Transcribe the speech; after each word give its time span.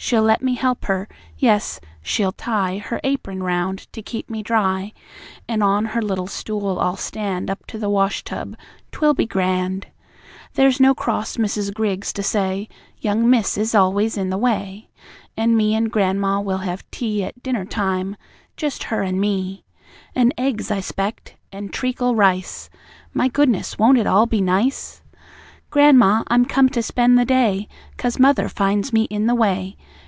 She'll 0.00 0.22
let 0.22 0.42
me 0.42 0.54
help 0.54 0.84
her. 0.84 1.08
Yes, 1.38 1.80
she'll 2.02 2.30
tie 2.30 2.78
Her 2.78 3.00
apron 3.02 3.42
round 3.42 3.92
to 3.92 4.00
keep 4.00 4.30
me 4.30 4.44
dry; 4.44 4.92
An' 5.48 5.60
on 5.60 5.86
her 5.86 6.00
little 6.00 6.28
stool 6.28 6.78
I'll 6.78 6.96
stand 6.96 7.50
Up 7.50 7.66
to 7.66 7.78
the 7.78 7.90
wash 7.90 8.22
tub. 8.22 8.56
'Twill 8.92 9.12
be 9.14 9.26
grand! 9.26 9.88
There's 10.54 10.78
no 10.78 10.94
cross 10.94 11.36
Mrs. 11.36 11.74
Griggs 11.74 12.12
to 12.12 12.22
say, 12.22 12.68
'Young 13.00 13.28
Miss 13.28 13.58
is 13.58 13.74
always 13.74 14.16
in 14.16 14.30
the 14.30 14.38
way.' 14.38 14.88
An' 15.36 15.56
me 15.56 15.74
and 15.74 15.90
gran'ma 15.90 16.40
will 16.42 16.58
have 16.58 16.88
tea 16.92 17.24
At 17.24 17.42
dinner 17.42 17.64
time 17.64 18.16
just 18.56 18.84
her 18.84 19.02
an' 19.02 19.18
me 19.18 19.64
An' 20.14 20.32
eggs, 20.38 20.70
I 20.70 20.78
'spect, 20.78 21.34
an' 21.50 21.70
treacle 21.70 22.14
rice. 22.14 22.70
My 23.12 23.26
goodness! 23.26 23.80
Won't 23.80 23.98
it 23.98 24.06
all 24.06 24.26
be 24.26 24.40
nice? 24.40 25.02
"Gran'ma, 25.70 26.24
I'm 26.28 26.46
come 26.46 26.70
to 26.70 26.82
spend 26.82 27.18
the 27.18 27.26
day, 27.26 27.68
'Cause 27.98 28.18
mother 28.18 28.48
finds 28.48 28.90
me 28.90 29.02
in 29.10 29.26
the 29.26 29.34
way. 29.34 29.76